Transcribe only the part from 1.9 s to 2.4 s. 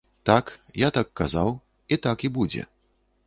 і так і